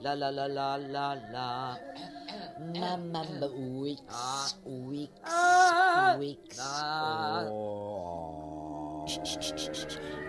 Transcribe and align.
La 0.00 0.14
la 0.14 0.30
la 0.30 0.46
la 0.46 0.76
la 0.76 1.16
la. 1.32 1.76
Mama 2.74 3.24
weeks, 3.82 4.56
weeks, 4.64 5.34
weeks. 6.18 6.60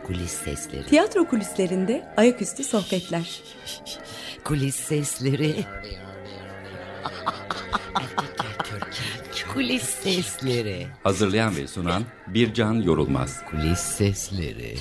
Kulis 0.06 0.32
sesleri. 0.32 0.86
Tiyatro 0.86 1.28
kulislerinde 1.28 2.14
ayaküstü 2.18 2.64
sohbetler. 2.64 3.42
Kulis 4.44 4.76
sesleri. 4.76 5.66
Kulis 9.54 9.84
sesleri. 9.84 10.88
Hazırlayan 11.04 11.56
ve 11.56 11.68
sunan 11.68 12.04
Bircan 12.28 12.74
Yorulmaz. 12.74 13.46
Kulis 13.52 13.80
sesleri. 13.80 14.76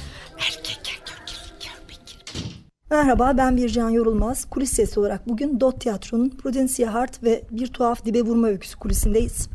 Merhaba 2.90 3.36
ben 3.36 3.56
Bircan 3.56 3.90
Yorulmaz. 3.90 4.44
Kulis 4.44 4.72
sesi 4.72 5.00
olarak 5.00 5.28
bugün 5.28 5.60
Dot 5.60 5.80
Tiyatro'nun 5.80 6.28
Prudencia 6.28 6.94
Hart 6.94 7.22
ve 7.22 7.42
Bir 7.50 7.66
Tuhaf 7.66 8.04
Dibe 8.04 8.22
Vurma 8.22 8.46
Öyküsü 8.46 8.78
kulisindeyiz. 8.78 9.48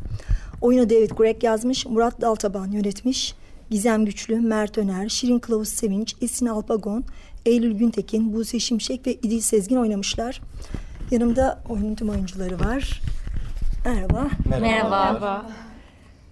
Oyunu 0.60 0.90
David 0.90 1.10
Gregg 1.10 1.44
yazmış, 1.44 1.86
Murat 1.86 2.20
Daltaban 2.20 2.70
yönetmiş. 2.70 3.34
Gizem 3.70 4.04
Güçlü, 4.04 4.40
Mert 4.40 4.78
Öner, 4.78 5.08
Şirin 5.08 5.38
Kılavuz 5.38 5.68
Sevinç, 5.68 6.14
Esin 6.22 6.46
Alpagon, 6.46 7.04
Eylül 7.46 7.72
Güntekin, 7.72 8.32
Buse 8.32 8.58
Şimşek 8.58 9.06
ve 9.06 9.12
İdil 9.14 9.40
Sezgin 9.40 9.76
oynamışlar. 9.76 10.40
Yanımda 11.10 11.62
oyunun 11.68 11.94
tüm 11.94 12.08
oyuncuları 12.08 12.60
var. 12.60 13.02
Merhaba. 13.84 14.28
Merhaba. 14.48 15.46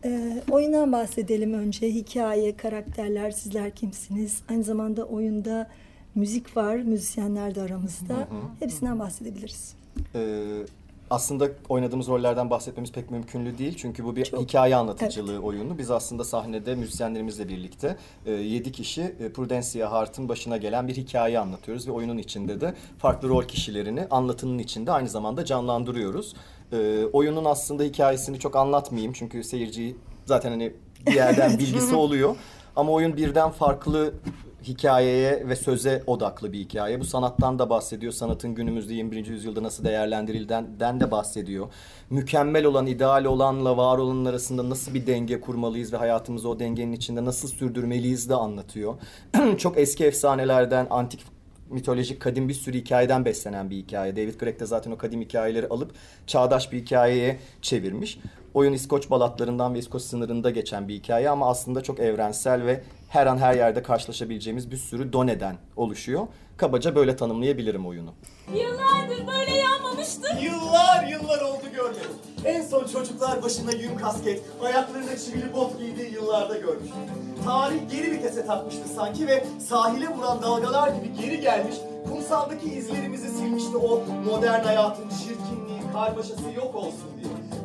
Ee, 0.05 0.43
oyundan 0.51 0.93
bahsedelim 0.93 1.55
önce. 1.55 1.95
Hikaye, 1.95 2.57
karakterler, 2.57 3.30
sizler 3.30 3.71
kimsiniz? 3.71 4.43
Aynı 4.51 4.65
zamanda 4.65 5.05
oyunda 5.05 5.69
müzik 6.15 6.57
var, 6.57 6.77
müzisyenler 6.77 7.55
de 7.55 7.62
aramızda. 7.62 8.29
Hepsinden 8.61 8.98
bahsedebiliriz. 8.98 9.75
Ee, 10.15 10.66
aslında 11.11 11.48
oynadığımız 11.69 12.09
rollerden 12.09 12.51
bahsetmemiz 12.51 12.93
pek 12.93 13.10
mümkünlü 13.10 13.59
değil. 13.59 13.74
Çünkü 13.77 14.04
bu 14.04 14.16
bir 14.16 14.24
hikaye 14.24 14.77
anlatıcılığı 14.77 15.38
oyunu. 15.38 15.79
Biz 15.79 15.91
aslında 15.91 16.24
sahnede 16.24 16.74
müzisyenlerimizle 16.74 17.49
birlikte 17.49 17.96
e, 18.27 18.32
7 18.32 18.73
kişi 18.73 19.02
e, 19.02 19.32
Prudencia 19.32 19.91
Hart'ın 19.91 20.29
başına 20.29 20.57
gelen 20.57 20.88
bir 20.88 20.96
hikaye 20.96 21.38
anlatıyoruz. 21.38 21.88
Ve 21.88 21.93
oyunun 21.93 22.19
içinde 22.19 22.60
de 22.60 22.74
farklı 22.99 23.29
rol 23.29 23.45
kişilerini 23.45 24.07
anlatının 24.10 24.59
içinde 24.59 24.93
aynı 24.93 25.09
zamanda 25.09 25.45
canlandırıyoruz. 25.45 26.35
E, 26.73 27.04
oyunun 27.13 27.45
aslında 27.45 27.82
hikayesini 27.82 28.38
çok 28.38 28.57
anlatmayayım. 28.57 29.13
Çünkü 29.13 29.45
seyirciyi 29.45 29.97
zaten 30.26 30.51
hani 30.51 30.73
bir 31.07 31.15
yerden 31.15 31.51
bilgisi 31.59 31.95
oluyor. 31.95 32.37
Ama 32.76 32.93
oyun 32.93 33.16
birden 33.16 33.51
farklı 33.51 34.15
hikayeye 34.63 35.49
ve 35.49 35.57
söze 35.57 36.02
odaklı 36.07 36.52
bir 36.52 36.59
hikaye. 36.59 37.01
Bu 37.01 37.05
sanattan 37.05 37.59
da 37.59 37.71
bahsediyor. 37.71 38.13
Sanatın 38.13 38.55
günümüzde 38.55 38.95
21. 38.95 39.27
yüzyılda 39.27 39.63
nasıl 39.63 39.85
değerlendirildiğinden 39.85 41.01
de 41.01 41.10
bahsediyor. 41.10 41.66
Mükemmel 42.10 42.65
olan, 42.65 42.87
ideal 42.87 43.24
olanla 43.24 43.77
var 43.77 43.99
olanın 43.99 44.24
arasında 44.24 44.71
nasıl 44.71 44.95
bir 44.95 45.07
denge 45.07 45.41
kurmalıyız 45.41 45.93
ve 45.93 45.96
hayatımızı 45.96 46.49
o 46.49 46.59
dengenin 46.59 46.93
içinde 46.93 47.24
nasıl 47.24 47.49
sürdürmeliyiz 47.49 48.29
de 48.29 48.35
anlatıyor. 48.35 48.95
Çok 49.59 49.79
eski 49.79 50.04
efsanelerden, 50.04 50.87
antik 50.91 51.24
mitolojik 51.71 52.21
kadim 52.21 52.49
bir 52.49 52.54
sürü 52.54 52.79
hikayeden 52.79 53.24
beslenen 53.24 53.71
bir 53.71 53.76
hikaye. 53.76 54.16
David 54.16 54.35
Gregg 54.41 54.60
de 54.60 54.66
zaten 54.66 54.91
o 54.91 54.99
kadim 54.99 55.21
hikayeleri 55.21 55.69
alıp 55.69 55.91
çağdaş 56.26 56.73
bir 56.73 56.80
hikayeye 56.80 57.38
çevirmiş. 57.63 58.19
Oyun 58.54 58.73
İskoç 58.73 59.10
balatlarından 59.10 59.74
ve 59.74 59.79
İskoç 59.79 60.02
sınırında 60.02 60.51
geçen 60.51 60.88
bir 60.88 60.95
hikaye 60.95 61.30
ama 61.30 61.51
aslında 61.51 61.82
çok 61.82 62.01
evrensel 62.01 62.66
ve 62.66 62.82
her 63.13 63.27
an 63.27 63.38
her 63.38 63.55
yerde 63.55 63.82
karşılaşabileceğimiz 63.82 64.71
bir 64.71 64.77
sürü 64.77 65.12
doneden 65.12 65.56
oluşuyor. 65.77 66.27
Kabaca 66.56 66.94
böyle 66.94 67.16
tanımlayabilirim 67.16 67.87
oyunu. 67.87 68.15
Yıllardır 68.54 69.27
böyle 69.27 69.56
yanmamıştı. 69.56 70.28
Yıllar 70.43 71.06
yıllar 71.06 71.41
oldu 71.41 71.65
görmedim. 71.75 72.10
En 72.44 72.62
son 72.62 72.87
çocuklar 72.87 73.43
başına 73.43 73.72
yün 73.72 73.97
kasket, 73.97 74.43
ayaklarına 74.65 75.16
çivili 75.16 75.54
bot 75.54 75.78
giydiği 75.78 76.12
yıllarda 76.12 76.59
görmüştüm. 76.59 77.00
Tarih 77.44 77.91
geri 77.91 78.12
vitese 78.12 78.47
takmıştı 78.47 78.88
sanki 78.97 79.26
ve 79.26 79.44
sahile 79.69 80.09
vuran 80.09 80.42
dalgalar 80.42 80.88
gibi 80.88 81.12
geri 81.22 81.41
gelmiş, 81.41 81.76
kumsaldaki 82.09 82.75
izlerimizi 82.75 83.28
silmişti 83.28 83.76
o 83.76 84.03
modern 84.25 84.65
hayatın 84.65 85.09
çirkinliği, 85.09 85.92
karmaşası 85.92 86.53
yok 86.56 86.75
olsun 86.75 87.10
diye. 87.16 87.22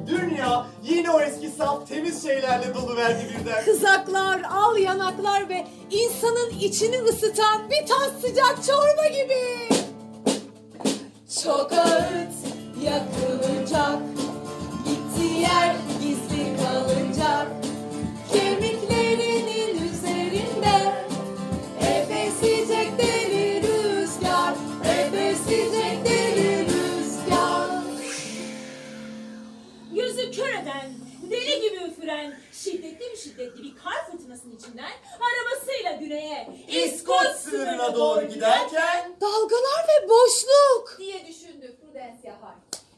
Dünya 0.07 0.66
yine 0.84 1.12
o 1.12 1.22
eski 1.22 1.50
saf 1.50 1.88
temiz 1.88 2.23
şeylerle 2.23 2.75
dolu 2.75 2.95
verdi 2.95 3.28
birden. 3.40 3.66
Kızaklar, 3.66 4.41
al 4.51 4.78
yanaklar 4.78 5.50
ve 5.50 5.68
insanın 5.91 6.50
içini 6.59 6.97
ısıtan 7.01 7.69
bir 7.69 7.88
tas 7.88 8.22
sıcak 8.22 8.57
çorba 8.68 9.07
gibi. 9.07 9.69
Çok 11.44 11.72
ağıt 11.73 12.34
yakılacak, 12.84 14.00
gittiği 14.85 15.41
yer 15.41 15.75
gizli 16.01 16.57
kalacak. 16.57 17.56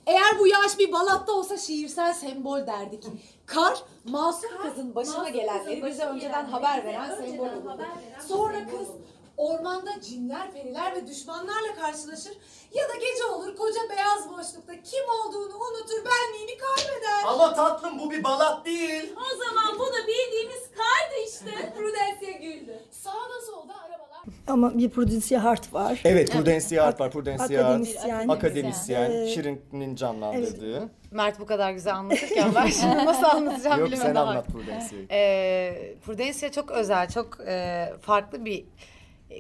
Eğer 0.05 0.39
bu 0.39 0.47
yağış 0.47 0.79
bir 0.79 0.91
balatta 0.91 1.31
olsa 1.31 1.57
şiirsel 1.57 2.13
sembol 2.13 2.67
derdik. 2.67 3.03
Kar, 3.45 3.83
masum 4.05 4.49
kızın 4.61 4.95
başına 4.95 5.17
masum 5.17 5.33
gelenleri 5.33 5.63
kızın 5.81 5.89
bize 5.89 6.01
başına 6.03 6.09
önceden 6.15 6.29
gelenleri 6.31 6.51
haber 6.51 6.77
bize 6.77 6.87
veren 6.87 7.11
önceden 7.11 7.25
sembol 7.31 7.47
haber 7.71 7.85
veren 7.87 8.19
Sonra 8.27 8.53
sembol 8.53 8.71
kız 8.79 8.89
olurdu. 8.89 9.01
ormanda 9.37 10.01
cinler, 10.01 10.51
periler 10.51 10.95
ve 10.95 11.07
düşmanlarla 11.07 11.75
karşılaşır 11.81 12.33
ya 12.73 12.89
da 12.89 12.93
gece 12.95 13.25
olur 13.25 13.55
koca 13.57 13.81
beyaz 13.89 14.29
boşlukta 14.29 14.73
kim 14.83 15.03
olduğunu 15.25 15.55
unutur, 15.55 16.05
benliğini 16.05 16.57
kaybeder. 16.57 17.23
ama 17.27 17.53
tatlım 17.53 17.99
bu 17.99 18.11
bir 18.11 18.23
balat 18.23 18.65
değil. 18.65 19.13
O 19.17 19.37
zaman 19.37 19.79
bu 19.79 19.85
da 19.93 20.07
bildiğimiz 20.07 20.61
kardı 20.77 21.15
işte. 21.27 21.73
Prudencia 21.77 22.31
güldü. 22.39 22.83
Sağda 22.91 23.41
solda 23.47 23.73
arabalar 23.81 24.19
Ama 24.49 24.77
bir 24.77 24.89
Prudencia 24.89 25.43
Hart 25.43 25.73
var. 25.73 26.01
Evet, 26.05 26.31
Prudencia 26.31 26.85
Hart 26.85 26.99
var. 26.99 27.11
Prudencia 27.11 27.45
Hart, 27.63 27.69
Akademisyen. 27.69 28.27
akademisyen, 28.27 29.11
Ee, 29.11 29.27
Şirin'in 29.27 29.95
canlandırdığı. 29.95 30.89
Mert 31.11 31.39
bu 31.39 31.45
kadar 31.45 31.71
güzel 31.71 31.95
anlatırken 31.95 32.51
ben 32.55 32.67
şimdi 32.67 32.95
nasıl 33.05 33.23
anlatacağım 33.23 33.79
Yok 33.79 33.87
bilemedim. 33.87 34.07
sen 34.13 34.15
ama. 34.15 34.29
anlat 34.31 34.47
Prudencia'yı. 34.47 35.07
Ee, 35.11 35.93
Prudencia 36.05 36.51
çok 36.51 36.71
özel, 36.71 37.09
çok 37.09 37.37
e, 37.47 37.85
farklı 38.01 38.45
bir 38.45 38.65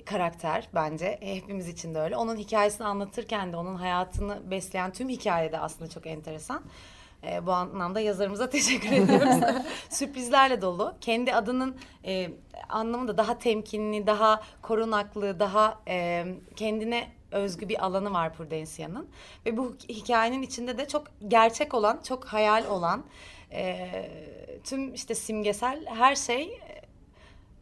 karakter 0.05 0.69
bence. 0.75 1.17
Hepimiz 1.21 1.67
için 1.67 1.95
de 1.95 1.99
öyle. 1.99 2.15
Onun 2.17 2.35
hikayesini 2.37 2.87
anlatırken 2.87 3.53
de 3.53 3.57
onun 3.57 3.75
hayatını 3.75 4.51
besleyen 4.51 4.91
tüm 4.91 5.09
hikaye 5.09 5.51
de 5.51 5.59
aslında 5.59 5.89
çok 5.89 6.07
enteresan. 6.07 6.61
E, 7.23 7.45
bu 7.45 7.51
anlamda 7.51 7.99
yazarımıza 7.99 8.49
teşekkür 8.49 8.91
ediyoruz. 8.91 9.63
Sürprizlerle 9.89 10.61
dolu. 10.61 10.95
Kendi 11.01 11.33
adının 11.33 11.77
e, 12.05 12.29
anlamı 12.69 13.07
da 13.07 13.17
daha 13.17 13.39
temkinli, 13.39 14.07
daha 14.07 14.41
korunaklı, 14.61 15.39
daha 15.39 15.79
e, 15.87 16.25
kendine 16.55 17.11
özgü 17.31 17.69
bir 17.69 17.85
alanı 17.85 18.13
var 18.13 18.33
Prudencia'nın. 18.33 19.09
Ve 19.45 19.57
bu 19.57 19.75
hikayenin 19.89 20.41
içinde 20.41 20.77
de 20.77 20.87
çok 20.87 21.03
gerçek 21.27 21.73
olan, 21.73 21.99
çok 22.03 22.25
hayal 22.25 22.65
olan, 22.65 23.03
e, 23.51 23.89
tüm 24.63 24.93
işte 24.93 25.15
simgesel 25.15 25.85
her 25.85 26.15
şey 26.15 26.59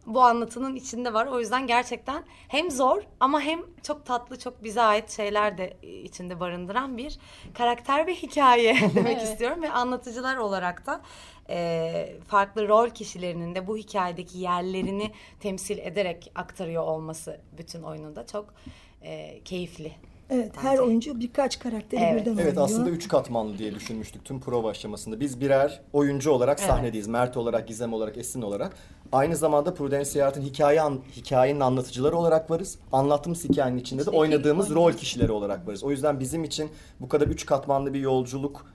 bu 0.08 0.22
anlatının 0.22 0.76
içinde 0.76 1.14
var. 1.14 1.26
O 1.28 1.40
yüzden 1.40 1.68
gerçekten 1.68 2.24
hem 2.48 2.72
zor 2.72 3.02
ama 3.20 3.42
hem 3.42 3.60
çok 3.84 4.06
tatlı, 4.06 4.40
çok 4.40 4.64
bize 4.64 4.82
ait 4.82 5.10
şeyler 5.12 5.58
de 5.58 5.78
içinde 5.82 6.40
barındıran 6.40 6.98
bir 6.98 7.20
karakter 7.54 8.08
ve 8.08 8.16
hikaye 8.16 8.78
demek 8.96 9.22
istiyorum. 9.22 9.62
Ve 9.62 9.72
anlatıcılar 9.72 10.38
olarak 10.38 10.86
da 10.86 11.02
e, 11.50 12.16
farklı 12.28 12.68
rol 12.68 12.90
kişilerinin 12.90 13.56
de 13.56 13.68
bu 13.68 13.78
hikayedeki 13.78 14.38
yerlerini 14.38 15.12
temsil 15.40 15.78
ederek 15.78 16.32
aktarıyor 16.36 16.84
olması 16.84 17.42
bütün 17.58 17.84
oyununda 17.84 18.28
çok 18.28 18.54
e, 19.02 19.42
keyifli. 19.44 19.92
Evet, 20.30 20.52
her 20.58 20.72
Bence. 20.72 20.82
oyuncu 20.82 21.20
birkaç 21.20 21.60
karakteri 21.60 22.02
Evet. 22.02 22.22
birden 22.22 22.32
Evet 22.34 22.48
oynuyor. 22.48 22.66
aslında 22.66 22.90
üç 22.90 23.08
katmanlı 23.08 23.58
diye 23.58 23.76
düşünmüştük 23.76 24.26
tüm 24.26 24.40
prova 24.40 24.70
aşamasında. 24.70 25.20
Biz 25.20 25.42
birer 25.42 25.82
oyuncu 25.94 26.32
olarak 26.32 26.60
Evet. 26.60 26.70
sahnedeyiz. 26.70 27.08
Mert 27.08 27.38
olarak, 27.38 27.68
Gizem 27.68 27.94
olarak, 27.94 28.18
Esin 28.18 28.42
olarak. 28.42 28.76
Aynı 29.12 29.36
zamanda 29.36 29.74
Prudencia 29.74 30.26
Hart'ın 30.26 30.42
hikaye 30.42 30.82
an, 30.82 31.00
hikayenin 31.16 31.60
anlatıcıları 31.60 32.18
olarak 32.18 32.52
varız. 32.52 32.80
Anlattığımız 32.92 33.44
hikayenin 33.44 33.78
içinde 33.78 34.06
de 34.06 34.10
oynadığımız 34.10 34.70
rol 34.70 34.92
kişileri 34.94 35.32
olarak 35.32 35.68
varız. 35.68 35.84
O 35.84 35.92
yüzden 35.92 36.20
bizim 36.20 36.44
için 36.44 36.70
bu 37.00 37.10
kadar 37.10 37.28
üç 37.28 37.46
katmanlı 37.46 37.94
bir 37.94 38.00
yolculuk 38.00 38.66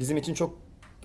bizim 0.00 0.16
için 0.16 0.34
çok 0.34 0.54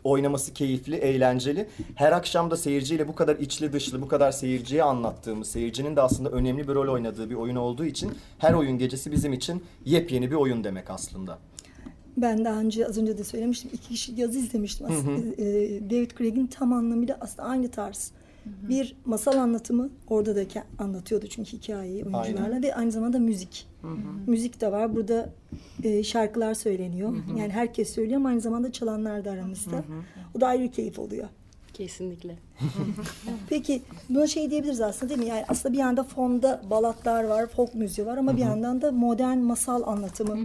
oynaması 0.03 0.53
keyifli, 0.53 0.95
eğlenceli. 0.95 1.69
Her 1.95 2.11
akşam 2.11 2.51
da 2.51 2.57
seyirciyle 2.57 3.07
bu 3.07 3.15
kadar 3.15 3.35
içli 3.35 3.73
dışlı, 3.73 4.01
bu 4.01 4.07
kadar 4.07 4.31
seyirciye 4.31 4.83
anlattığımız, 4.83 5.47
seyircinin 5.47 5.95
de 5.95 6.01
aslında 6.01 6.29
önemli 6.29 6.67
bir 6.67 6.75
rol 6.75 6.93
oynadığı 6.93 7.29
bir 7.29 7.35
oyun 7.35 7.55
olduğu 7.55 7.85
için 7.85 8.11
her 8.37 8.53
oyun 8.53 8.77
gecesi 8.77 9.11
bizim 9.11 9.33
için 9.33 9.63
yepyeni 9.85 10.31
bir 10.31 10.35
oyun 10.35 10.63
demek 10.63 10.89
aslında. 10.89 11.37
Ben 12.17 12.45
daha 12.45 12.59
önce 12.59 12.87
az 12.87 12.97
önce 12.97 13.17
de 13.17 13.23
söylemiştim. 13.23 13.71
iki 13.73 13.87
kişi 13.89 14.21
yazı 14.21 14.39
izlemiştim. 14.39 14.87
Aslında 14.89 15.41
e, 15.41 15.45
David 15.89 16.11
Craig'in 16.17 16.47
tam 16.47 16.73
anlamıyla 16.73 17.17
aslında 17.21 17.47
aynı 17.47 17.71
tarz. 17.71 18.11
Bir 18.45 18.95
masal 19.05 19.37
anlatımı 19.37 19.89
orada 20.07 20.35
da 20.35 20.63
anlatıyordu 20.79 21.27
çünkü 21.27 21.51
hikayeyi 21.51 22.03
oyuncularla 22.03 22.43
Aynen. 22.43 22.63
ve 22.63 22.75
aynı 22.75 22.91
zamanda 22.91 23.19
müzik. 23.19 23.67
Müzik 24.27 24.61
de 24.61 24.71
var. 24.71 24.95
Burada 24.95 25.29
e, 25.83 26.03
şarkılar 26.03 26.53
söyleniyor. 26.53 27.13
Yani 27.37 27.49
herkes 27.49 27.93
söylüyor 27.93 28.17
ama 28.17 28.29
aynı 28.29 28.41
zamanda 28.41 28.71
çalanlar 28.71 29.25
da 29.25 29.31
aramızda. 29.31 29.83
O 30.35 30.41
da 30.41 30.47
ayrı 30.47 30.63
bir 30.63 30.71
keyif 30.71 30.99
oluyor. 30.99 31.27
Kesinlikle. 31.73 32.35
Peki 33.49 33.81
buna 34.09 34.27
şey 34.27 34.51
diyebiliriz 34.51 34.81
aslında 34.81 35.09
değil 35.09 35.19
mi? 35.21 35.29
Yani 35.29 35.45
aslında 35.47 35.73
bir 35.73 35.77
yanda 35.79 36.03
fonda 36.03 36.61
balatlar 36.69 37.23
var, 37.23 37.47
folk 37.47 37.73
müziği 37.75 38.07
var 38.07 38.17
ama 38.17 38.37
bir 38.37 38.41
yandan 38.41 38.81
da 38.81 38.91
modern 38.91 39.37
masal 39.37 39.83
anlatımı 39.87 40.37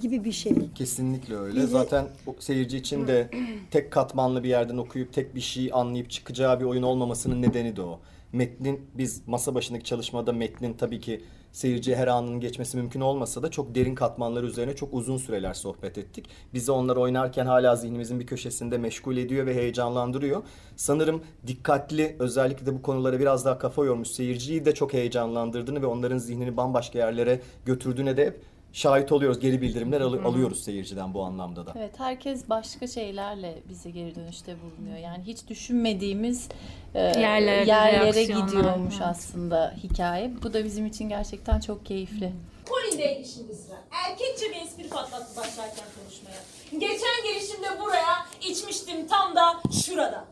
gibi 0.00 0.24
bir 0.24 0.32
şey. 0.32 0.54
Kesinlikle 0.74 1.36
öyle. 1.36 1.60
De- 1.62 1.66
Zaten 1.66 2.06
o 2.26 2.34
seyirci 2.38 2.76
için 2.76 3.06
de 3.06 3.30
tek 3.70 3.90
katmanlı 3.90 4.42
bir 4.42 4.48
yerden 4.48 4.76
okuyup 4.76 5.12
tek 5.12 5.34
bir 5.34 5.40
şey 5.40 5.70
anlayıp 5.72 6.10
çıkacağı 6.10 6.60
bir 6.60 6.64
oyun 6.64 6.82
olmamasının 6.82 7.42
nedeni 7.42 7.76
de 7.76 7.82
o. 7.82 8.00
Metnin 8.32 8.80
biz 8.94 9.22
masa 9.28 9.54
başındaki 9.54 9.84
çalışmada 9.84 10.32
metnin 10.32 10.72
tabii 10.74 11.00
ki 11.00 11.20
seyirciye 11.56 11.96
her 11.96 12.08
anının 12.08 12.40
geçmesi 12.40 12.76
mümkün 12.76 13.00
olmasa 13.00 13.42
da 13.42 13.50
çok 13.50 13.74
derin 13.74 13.94
katmanlar 13.94 14.42
üzerine 14.42 14.76
çok 14.76 14.94
uzun 14.94 15.16
süreler 15.16 15.54
sohbet 15.54 15.98
ettik. 15.98 16.28
Bizi 16.54 16.72
onlar 16.72 16.96
oynarken 16.96 17.46
hala 17.46 17.76
zihnimizin 17.76 18.20
bir 18.20 18.26
köşesinde 18.26 18.78
meşgul 18.78 19.16
ediyor 19.16 19.46
ve 19.46 19.54
heyecanlandırıyor. 19.54 20.42
Sanırım 20.76 21.22
dikkatli 21.46 22.16
özellikle 22.18 22.66
de 22.66 22.74
bu 22.74 22.82
konulara 22.82 23.20
biraz 23.20 23.44
daha 23.44 23.58
kafa 23.58 23.84
yormuş 23.84 24.08
seyirciyi 24.08 24.64
de 24.64 24.74
çok 24.74 24.92
heyecanlandırdığını 24.92 25.82
ve 25.82 25.86
onların 25.86 26.18
zihnini 26.18 26.56
bambaşka 26.56 26.98
yerlere 26.98 27.40
götürdüğüne 27.64 28.16
de 28.16 28.26
hep 28.26 28.40
şahit 28.76 29.12
oluyoruz. 29.12 29.40
Geri 29.40 29.60
bildirimler 29.62 30.00
alı- 30.00 30.22
alıyoruz 30.24 30.64
seyirciden 30.64 31.14
bu 31.14 31.22
anlamda 31.24 31.66
da. 31.66 31.72
Evet 31.78 31.94
herkes 32.00 32.48
başka 32.48 32.86
şeylerle 32.86 33.58
bize 33.68 33.90
geri 33.90 34.14
dönüşte 34.14 34.56
bulunuyor. 34.62 34.98
Yani 34.98 35.24
hiç 35.26 35.48
düşünmediğimiz 35.48 36.48
e, 36.94 37.00
yerlere 37.00 37.66
reaksiyonlar. 37.66 38.46
gidiyormuş 38.46 38.94
Evet. 38.98 39.06
aslında 39.06 39.74
hikaye. 39.82 40.32
Bu 40.42 40.52
da 40.54 40.64
bizim 40.64 40.86
için 40.86 41.08
gerçekten 41.08 41.60
çok 41.60 41.86
keyifli. 41.86 42.32
Colin'deydi 42.68 43.28
şimdi 43.28 43.54
sıra. 43.54 43.76
Erkekçe 44.08 44.44
bir 44.50 44.66
espri 44.66 44.88
patlattı 44.88 45.36
başlarken 45.36 45.84
konuşmaya. 46.00 46.40
Geçen 46.72 47.24
gelişimde 47.32 47.66
buraya 47.84 48.26
içmiştim 48.50 49.06
tam 49.06 49.36
da 49.36 49.42
şurada. 49.84 50.24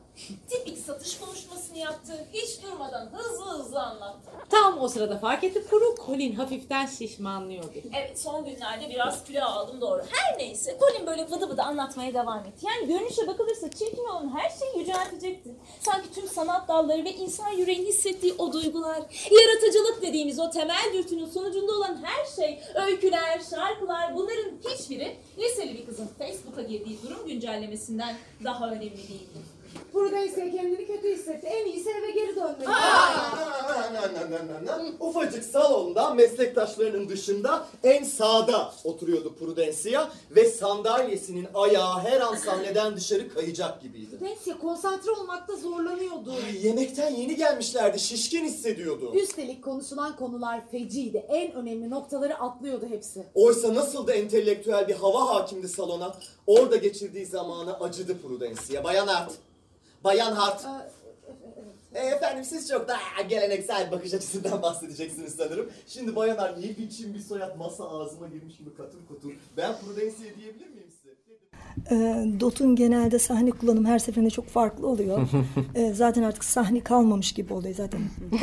Tipik 0.48 0.78
satış 0.78 1.18
konuşmasını 1.18 1.78
yaptı. 1.78 2.26
Hiç 2.32 2.62
durmadan 2.62 3.10
hızlı 3.12 3.44
hızlı 3.44 3.82
anlattı. 3.82 4.30
Tam 4.50 4.80
o 4.80 4.88
sırada 4.88 5.18
fark 5.18 5.44
etti 5.44 5.66
kuru 5.70 5.94
Colin 6.06 6.34
hafiften 6.34 6.86
şişmanlıyordu. 6.86 7.72
Evet 7.92 8.20
son 8.20 8.44
günlerde 8.44 8.88
biraz 8.88 9.24
kilo 9.24 9.44
aldım 9.44 9.80
doğru. 9.80 10.02
Her 10.10 10.38
neyse 10.38 10.76
Colin 10.80 11.06
böyle 11.06 11.30
vıdı 11.30 11.48
vıdı 11.50 11.62
anlatmaya 11.62 12.14
devam 12.14 12.38
etti. 12.38 12.66
Yani 12.66 12.86
görünüşe 12.88 13.26
bakılırsa 13.26 13.70
çirkin 13.70 14.04
olan 14.04 14.36
her 14.36 14.50
şeyi 14.50 14.78
yüceltecekti. 14.78 15.50
Sanki 15.80 16.12
tüm 16.14 16.28
sanat 16.28 16.68
dalları 16.68 17.04
ve 17.04 17.12
insan 17.12 17.50
yüreğinin 17.50 17.86
hissettiği 17.86 18.34
o 18.38 18.52
duygular, 18.52 19.02
yaratıcılık 19.30 20.02
dediğimiz 20.02 20.40
o 20.40 20.50
temel 20.50 20.92
dürtünün 20.94 21.26
sonucunda 21.26 21.72
olan 21.72 22.04
her 22.04 22.24
şey, 22.36 22.60
öyküler, 22.74 23.40
şarkılar 23.50 24.16
bunların 24.16 24.52
hiçbiri 24.68 25.16
liseli 25.38 25.78
bir 25.78 25.86
kızın 25.86 26.08
Facebook'a 26.18 26.62
girdiği 26.62 27.02
durum 27.02 27.26
güncellemesinden 27.26 28.16
daha 28.44 28.70
önemli 28.70 28.96
değildi. 29.08 29.53
Prudence 29.92 30.50
kendini 30.56 30.86
kötü 30.86 31.14
hissetti. 31.14 31.46
En 31.46 31.66
iyisi 31.66 31.90
eve 31.90 32.10
geri 32.10 32.36
dönmek. 32.36 32.68
Ufacık 35.00 35.44
salonda 35.44 36.14
meslektaşlarının 36.14 37.08
dışında 37.08 37.66
en 37.84 38.04
sağda 38.04 38.72
oturuyordu 38.84 39.34
Prudencia 39.34 40.08
ve 40.30 40.50
sandalyesinin 40.50 41.46
ayağı 41.54 41.98
her 41.98 42.20
an 42.20 42.34
sahneden 42.34 42.96
dışarı 42.96 43.34
kayacak 43.34 43.82
gibiydi. 43.82 44.18
Prudence 44.18 44.58
konsantre 44.60 45.10
olmakta 45.10 45.56
zorlanıyordu. 45.56 46.32
Ay, 46.46 46.66
Yemekten 46.66 47.10
yeni 47.14 47.36
gelmişlerdi, 47.36 47.98
şişkin 47.98 48.44
hissediyordu. 48.44 49.14
Üstelik 49.14 49.64
konuşulan 49.64 50.16
konular 50.16 50.70
feciydi. 50.70 51.26
En 51.28 51.52
önemli 51.52 51.90
noktaları 51.90 52.38
atlıyordu 52.38 52.86
hepsi. 52.90 53.26
Oysa 53.34 53.74
nasıl 53.74 54.06
da 54.06 54.14
entelektüel 54.14 54.88
bir 54.88 54.94
hava 54.94 55.34
hakimdi 55.34 55.68
salona. 55.68 56.14
Orada 56.46 56.76
geçirdiği 56.76 57.26
zamanı 57.26 57.80
acıdı 57.80 58.22
Prudencia. 58.22 58.84
Bayan 58.84 59.06
Hart. 59.06 59.32
Bayan 60.04 60.32
Hart. 60.32 60.66
E, 61.94 61.98
efendim 61.98 62.44
siz 62.44 62.68
çok 62.68 62.88
daha 62.88 63.22
geleneksel 63.22 63.90
bakış 63.90 64.14
açısından 64.14 64.62
bahsedeceksiniz 64.62 65.34
sanırım. 65.34 65.70
Şimdi 65.86 66.16
Bayan 66.16 66.36
Hart 66.36 66.58
ne 66.58 66.76
biçim 66.76 67.14
bir 67.14 67.20
soyad 67.20 67.56
masa 67.56 67.88
ağzıma 67.90 68.28
girmiş 68.28 68.56
gibi 68.56 68.74
katır 68.76 69.06
kutur. 69.08 69.32
Ben 69.56 69.78
Prudencia 69.80 70.36
diyebilir 70.36 70.66
miyim 70.66 70.73
Ee, 71.90 72.26
Dot'un 72.40 72.76
genelde 72.76 73.18
sahne 73.18 73.50
kullanımı 73.50 73.88
her 73.88 73.98
seferinde 73.98 74.30
çok 74.30 74.46
farklı 74.46 74.86
oluyor. 74.88 75.28
Ee, 75.74 75.92
zaten 75.94 76.22
artık 76.22 76.44
sahne 76.44 76.80
kalmamış 76.80 77.32
gibi 77.32 77.52
oluyor 77.52 77.74
zaten. 77.74 78.00
Bu, 78.30 78.36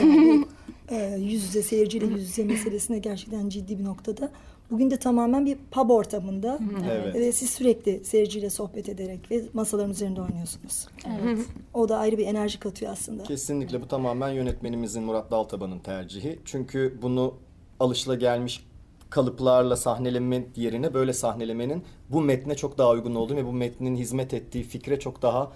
e, 0.96 1.18
yüz 1.20 1.44
yüze 1.44 1.62
seyirciyle 1.64 2.06
yüz 2.06 2.22
yüze 2.22 2.44
meselesine 2.44 3.00
gerçekten 3.00 3.50
ciddi 3.50 3.80
bir 3.80 3.84
noktada. 3.84 4.32
Bugün 4.72 4.92
de 4.92 4.98
tamamen 4.98 5.46
bir 5.46 5.58
pub 5.72 5.90
ortamında 5.90 6.60
Evet. 6.92 7.16
ve 7.16 7.32
siz 7.32 7.50
sürekli 7.50 8.06
seyirciyle 8.06 8.50
sohbet 8.50 8.90
ederek 8.90 9.32
ve 9.32 9.44
masaların 9.54 9.92
üzerinde 9.92 10.22
oynuyorsunuz. 10.22 10.88
Evet. 11.22 11.40
O 11.74 11.90
da 11.90 11.98
ayrı 11.98 12.18
bir 12.18 12.28
enerji 12.28 12.60
katıyor 12.60 12.92
aslında. 12.92 13.24
Kesinlikle 13.24 13.82
bu 13.82 13.88
tamamen 13.88 14.30
yönetmenimizin 14.30 15.04
Murat 15.04 15.32
Daltaban'ın 15.32 15.80
tercihi. 15.80 16.40
Çünkü 16.46 16.98
bunu 17.02 17.34
alışılagelmiş 17.80 18.64
kalıplarla 19.12 19.76
sahneleme 19.76 20.44
yerine 20.56 20.94
böyle 20.94 21.14
sahnelemenin 21.14 21.84
bu 22.10 22.22
metne 22.22 22.56
çok 22.56 22.78
daha 22.78 22.90
uygun 22.90 23.16
olduğu 23.16 23.36
ve 23.36 23.46
bu 23.46 23.54
metnin 23.54 23.96
hizmet 23.96 24.34
ettiği 24.34 24.64
fikre 24.64 25.00
çok 25.00 25.22
daha 25.22 25.52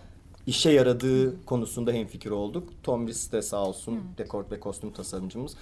işe 0.47 0.71
yaradığı 0.71 1.45
konusunda 1.45 1.91
hemfikir 1.91 2.31
olduk. 2.31 2.69
Tom 2.83 3.07
Riss 3.07 3.31
de 3.31 3.41
sağ 3.41 3.65
olsun 3.65 3.99
dekor 4.17 4.51
ve 4.51 4.59
kostüm 4.59 4.91
tasarımcımız. 4.91 5.55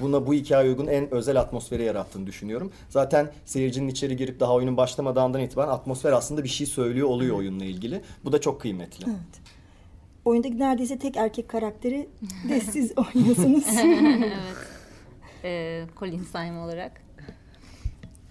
Buna 0.00 0.26
bu 0.26 0.34
hikaye 0.34 0.68
uygun 0.68 0.86
en 0.86 1.14
özel 1.14 1.40
atmosferi 1.40 1.82
yarattığını 1.82 2.26
düşünüyorum. 2.26 2.72
Zaten 2.88 3.32
seyircinin 3.44 3.88
içeri 3.88 4.16
girip 4.16 4.40
daha 4.40 4.54
oyunun 4.54 4.76
başlamadan 4.76 5.40
itibaren 5.40 5.70
atmosfer 5.70 6.12
aslında 6.12 6.44
bir 6.44 6.48
şey 6.48 6.66
söylüyor 6.66 7.08
oluyor 7.08 7.36
oyunla 7.36 7.64
ilgili. 7.64 8.00
Bu 8.24 8.32
da 8.32 8.40
çok 8.40 8.60
kıymetli. 8.60 9.04
Evet. 9.08 9.40
Oyundaki 10.24 10.58
neredeyse 10.58 10.98
tek 10.98 11.16
erkek 11.16 11.48
karakteri 11.48 12.08
de 12.48 12.60
siz 12.72 12.92
oynuyorsunuz. 12.98 13.64
evet. 13.78 14.56
Ee, 15.44 15.84
Colin 15.98 16.24
Syme 16.24 16.58
olarak. 16.58 17.09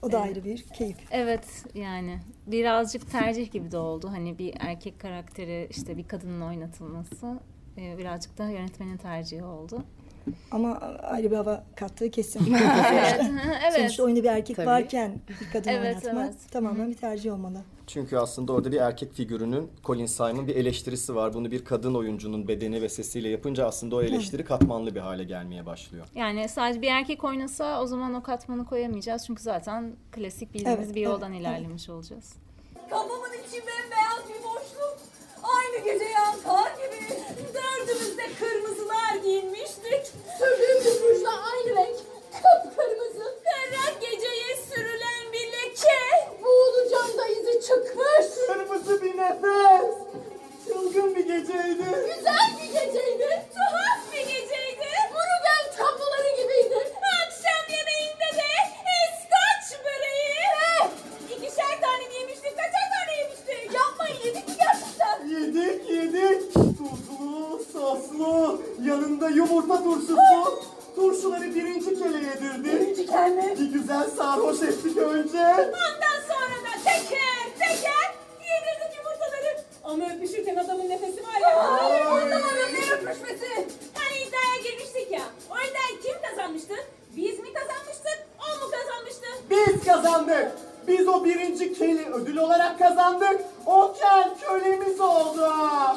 O 0.02 0.12
da 0.12 0.22
ayrı 0.22 0.44
bir 0.44 0.62
keyif. 0.64 0.98
Evet 1.12 1.64
yani 1.76 2.20
birazcık 2.48 3.12
tercih 3.12 3.52
gibi 3.52 3.72
de 3.72 3.78
oldu. 3.78 4.10
Hani 4.12 4.38
bir 4.38 4.54
erkek 4.60 5.00
karakteri 5.00 5.68
işte 5.72 5.98
bir 5.98 6.08
kadının 6.08 6.42
oynatılması 6.42 7.40
e, 7.78 7.98
birazcık 7.98 8.38
da 8.38 8.50
yönetmenin 8.50 8.98
tercihi 8.98 9.44
oldu. 9.44 9.84
Ama 10.52 10.78
ayrı 11.04 11.32
bir 11.32 11.36
hava 11.36 11.64
kattığı 11.76 12.12
kesin. 12.12 12.54
Evet, 12.94 13.22
evet. 13.64 13.74
Sonuçta 13.76 14.04
oyunda 14.04 14.24
bir 14.24 14.30
erkek 14.30 14.56
Tabii. 14.56 14.68
varken 14.68 15.12
bir 15.30 15.52
kadın 15.54 15.70
Evet, 15.70 15.96
oynatmak 16.06 16.26
evet. 16.26 16.52
tamamen 16.52 16.90
bir 16.90 16.96
tercih 16.96 17.34
olmalı. 17.34 17.62
Çünkü 17.90 18.18
aslında 18.18 18.54
orada 18.54 18.72
bir 18.72 18.78
erkek 18.78 19.14
figürünün 19.14 19.72
Colin 19.84 20.06
Syme'ın 20.06 20.48
bir 20.48 20.56
eleştirisi 20.56 21.16
var. 21.16 21.34
Bunu 21.34 21.52
bir 21.52 21.66
kadın 21.66 21.96
oyuncunun 21.96 22.48
bedeni 22.48 22.82
ve 22.82 22.90
sesiyle 22.90 23.30
yapınca 23.30 23.68
aslında 23.68 23.96
o 23.96 24.02
eleştiri 24.02 24.46
katmanlı 24.46 24.96
bir 24.96 25.00
hale 25.00 25.24
gelmeye 25.24 25.66
başlıyor. 25.66 26.08
Yani 26.16 26.50
sadece 26.50 26.82
bir 26.82 26.88
erkek 26.88 27.24
oynasa 27.24 27.82
o 27.82 27.86
zaman 27.86 28.14
o 28.14 28.24
katmanı 28.24 28.66
koyamayacağız. 28.66 29.26
Çünkü 29.26 29.44
zaten 29.44 29.96
klasik 30.12 30.54
bildiğimiz 30.54 30.86
Evet, 30.86 30.96
bir 30.96 31.02
evet, 31.02 31.12
yoldan 31.12 31.34
ilerlemiş 31.34 31.90
olacağız. 31.90 32.34
Kafamın 32.90 33.29
çıkmış. 47.70 48.48
Kırmızı 48.48 49.02
bir 49.02 49.18
nefes. 49.18 49.96
Çılgın 50.68 51.16
bir 51.16 51.26
geceydi. 51.26 51.86
Güzel 52.18 52.59
Bunu 91.20 91.26
birinci 91.26 91.74
Kelly 91.74 92.06
ödül 92.14 92.38
olarak 92.38 92.80
kazandık. 92.80 93.42
O 93.66 93.94
Kel 94.00 94.30
kölemiz 94.42 95.00
oldu. 95.02 95.42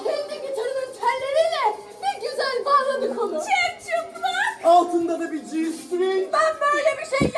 Kendi 0.05 0.35
gitarının 0.35 0.93
telleriyle 1.01 1.79
ne 2.03 2.29
güzel 2.29 2.65
bağladık 2.65 3.23
onu. 3.23 3.41
Çıplak. 3.41 4.65
Altında 4.65 5.21
da 5.21 5.33
bir 5.33 5.39
G-string. 5.39 6.33
Ben 6.33 6.55
böyle 6.61 6.99
bir 7.01 7.19
şey 7.19 7.32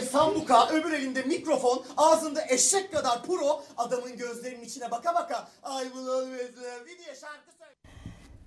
elinde 0.00 0.10
sambuka, 0.10 0.68
öbür 0.68 0.92
elinde 0.92 1.22
mikrofon, 1.22 1.84
ağzında 1.96 2.40
eşek 2.48 2.92
kadar 2.92 3.24
puro, 3.24 3.62
adamın 3.76 4.16
gözlerinin 4.16 4.64
içine 4.64 4.90
baka 4.90 5.14
baka 5.14 5.48
I 5.64 5.84
will 5.84 6.08
always 6.08 6.56
love 6.56 6.90
you 6.90 6.98
diye 6.98 7.14
şarkı 7.20 7.52
söylüyor. 7.58 7.80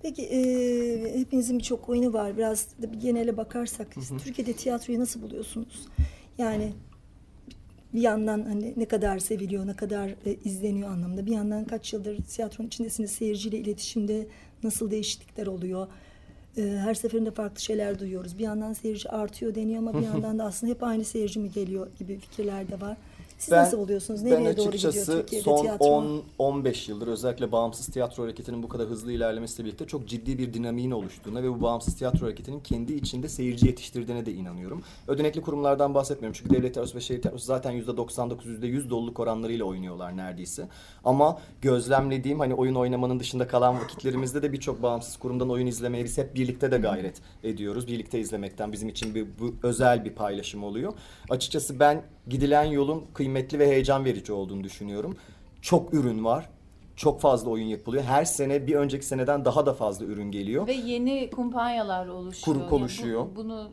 Peki 0.02 0.22
e, 0.22 1.20
hepinizin 1.20 1.58
birçok 1.58 1.88
oyunu 1.88 2.12
var. 2.12 2.36
Biraz 2.36 2.66
da 2.82 2.92
bir 2.92 3.00
genele 3.00 3.36
bakarsak 3.36 3.86
Türkiye'de 4.24 4.52
tiyatroyu 4.52 5.00
nasıl 5.00 5.22
buluyorsunuz? 5.22 5.88
Yani 6.38 6.72
bir 7.94 8.00
yandan 8.00 8.42
hani 8.42 8.74
ne 8.76 8.84
kadar 8.84 9.18
seviliyor, 9.18 9.66
ne 9.66 9.76
kadar 9.76 10.08
e, 10.08 10.34
izleniyor 10.44 10.90
anlamda. 10.90 11.26
Bir 11.26 11.32
yandan 11.32 11.64
kaç 11.64 11.92
yıldır 11.92 12.24
tiyatronun 12.24 12.68
içindesiniz, 12.68 13.10
seyirciyle 13.10 13.58
iletişimde 13.58 14.26
nasıl 14.62 14.90
değişiklikler 14.90 15.46
oluyor? 15.46 15.86
E, 16.56 16.62
her 16.62 16.94
seferinde 16.94 17.30
farklı 17.30 17.60
şeyler 17.60 17.98
duyuyoruz. 17.98 18.38
Bir 18.38 18.44
yandan 18.44 18.72
seyirci 18.72 19.08
artıyor 19.08 19.54
deniyor 19.54 19.78
ama 19.78 19.94
bir 20.00 20.04
yandan 20.12 20.38
da 20.38 20.44
aslında 20.44 20.72
hep 20.72 20.82
aynı 20.82 21.04
seyirci 21.04 21.40
mi 21.40 21.50
geliyor 21.50 21.86
gibi 21.98 22.18
fikirler 22.18 22.68
de 22.68 22.80
var. 22.80 22.96
Siz 23.44 23.52
nasıl 23.52 23.78
buluyorsunuz? 23.78 24.22
Nereye 24.22 24.46
ben 24.46 24.56
doğru 24.56 24.70
gidiyor 24.70 24.92
Türkiye'de 24.92 25.44
son 25.44 25.62
tiyatro? 25.62 25.86
10-15 26.38 26.90
yıldır 26.90 27.08
özellikle 27.08 27.52
bağımsız 27.52 27.86
tiyatro 27.86 28.22
hareketinin 28.22 28.62
bu 28.62 28.68
kadar 28.68 28.86
hızlı 28.86 29.12
ilerlemesiyle 29.12 29.66
birlikte 29.66 29.86
çok 29.86 30.08
ciddi 30.08 30.38
bir 30.38 30.54
dinamiğin 30.54 30.90
oluştuğuna 30.90 31.42
ve 31.42 31.50
bu 31.50 31.62
bağımsız 31.62 31.96
tiyatro 31.96 32.26
hareketinin 32.26 32.60
kendi 32.60 32.92
içinde 32.92 33.28
seyirci 33.28 33.66
yetiştirdiğine 33.66 34.26
de 34.26 34.32
inanıyorum. 34.32 34.82
Ödenekli 35.08 35.42
kurumlardan 35.42 35.94
bahsetmiyorum 35.94 36.38
çünkü 36.38 36.54
devlet 36.54 36.74
tiyatrosu 36.74 36.96
ve 36.96 37.00
şehir 37.00 37.22
tiyatrosu 37.22 37.44
zaten 37.44 37.72
%99, 37.72 38.36
%100 38.60 38.90
doluluk 38.90 39.20
oranlarıyla 39.20 39.64
oynuyorlar 39.64 40.16
neredeyse. 40.16 40.68
Ama 41.04 41.38
gözlemlediğim 41.62 42.38
hani 42.40 42.54
oyun 42.54 42.74
oynamanın 42.74 43.20
dışında 43.20 43.48
kalan 43.48 43.80
vakitlerimizde 43.80 44.42
de 44.42 44.52
birçok 44.52 44.82
bağımsız 44.82 45.16
kurumdan 45.16 45.50
oyun 45.50 45.66
izlemeye 45.66 46.04
biz 46.04 46.18
hep 46.18 46.34
birlikte 46.34 46.70
de 46.70 46.76
gayret 46.78 47.20
ediyoruz. 47.42 47.86
Birlikte 47.86 48.20
izlemekten 48.20 48.72
bizim 48.72 48.88
için 48.88 49.14
bir 49.14 49.26
bu 49.40 49.54
özel 49.62 50.04
bir 50.04 50.10
paylaşım 50.10 50.64
oluyor. 50.64 50.92
Açıkçası 51.30 51.80
ben 51.80 52.02
gidilen 52.28 52.64
yolun 52.64 53.04
kıymetli 53.14 53.58
ve 53.58 53.68
heyecan 53.68 54.04
verici 54.04 54.32
olduğunu 54.32 54.64
düşünüyorum. 54.64 55.16
Çok 55.62 55.94
ürün 55.94 56.24
var. 56.24 56.48
Çok 56.96 57.20
fazla 57.20 57.50
oyun 57.50 57.66
yapılıyor. 57.66 58.04
Her 58.04 58.24
sene 58.24 58.66
bir 58.66 58.74
önceki 58.74 59.06
seneden 59.06 59.44
daha 59.44 59.66
da 59.66 59.72
fazla 59.74 60.04
ürün 60.04 60.30
geliyor. 60.30 60.66
Ve 60.66 60.72
yeni 60.72 61.30
kumpanyalar 61.30 62.06
oluşuyor. 62.06 62.44
Kurup 62.58 62.72
oluşuyor. 62.72 63.20
Yani 63.20 63.30
bu- 63.34 63.38
bunu 63.40 63.70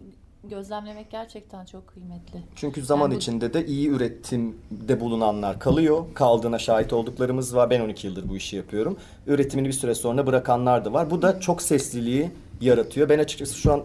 gözlemlemek 0.50 1.12
gerçekten 1.12 1.66
çok 1.66 1.88
kıymetli. 1.88 2.40
Çünkü 2.56 2.82
zaman 2.86 3.06
Yani 3.06 3.14
bu- 3.14 3.18
içinde 3.18 3.54
de 3.54 3.66
iyi 3.66 3.90
üretimde 3.90 5.00
bulunanlar 5.00 5.60
kalıyor. 5.60 6.04
Kaldığına 6.14 6.60
şahit 6.60 6.94
olduklarımız 6.94 7.56
var. 7.56 7.70
Ben 7.70 7.82
12 7.82 8.08
yıldır 8.08 8.30
bu 8.30 8.38
işi 8.38 8.56
yapıyorum. 8.56 8.98
Üretimini 9.28 9.68
bir 9.68 9.74
süre 9.74 9.96
sonra 9.96 10.28
bırakanlar 10.28 10.86
da 10.86 10.94
var. 10.94 11.10
Bu 11.12 11.22
da 11.22 11.40
çok 11.40 11.62
sesliliği 11.62 12.32
yaratıyor. 12.62 13.10
Ben 13.10 13.20
açıkçası 13.20 13.56
şu 13.58 13.74
an 13.74 13.84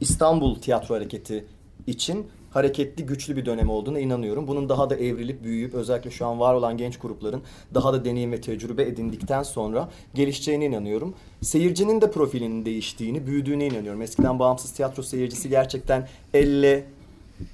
İstanbul 0.00 0.54
Tiyatro 0.54 0.94
Hareketi 0.94 1.44
için 1.86 2.26
hareketli, 2.50 3.06
güçlü 3.06 3.36
bir 3.36 3.46
dönem 3.46 3.70
olduğuna 3.70 4.00
inanıyorum. 4.00 4.48
Bunun 4.48 4.68
daha 4.68 4.90
da 4.90 4.96
evrilip 4.96 5.44
büyüyüp 5.44 5.74
özellikle 5.74 6.10
şu 6.10 6.26
an 6.26 6.40
var 6.40 6.54
olan 6.54 6.76
genç 6.76 6.98
grupların 6.98 7.42
daha 7.74 7.92
da 7.92 8.04
deneyim 8.04 8.32
ve 8.32 8.40
tecrübe 8.40 8.82
edindikten 8.82 9.42
sonra 9.42 9.88
gelişeceğine 10.14 10.64
inanıyorum. 10.64 11.14
Seyircinin 11.42 12.00
de 12.00 12.10
profilinin 12.10 12.64
değiştiğini, 12.64 13.26
büyüdüğüne 13.26 13.66
inanıyorum. 13.66 14.02
Eskiden 14.02 14.38
bağımsız 14.38 14.72
tiyatro 14.72 15.02
seyircisi 15.02 15.48
gerçekten 15.48 16.08
elle 16.34 16.86